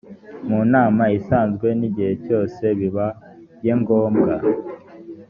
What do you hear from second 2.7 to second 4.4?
bibaye ngombwa